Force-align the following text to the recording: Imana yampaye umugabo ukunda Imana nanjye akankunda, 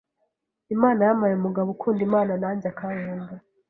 Imana 0.75 0.99
yampaye 1.07 1.33
umugabo 1.35 1.67
ukunda 1.75 2.01
Imana 2.07 2.33
nanjye 2.41 2.65
akankunda, 2.73 3.33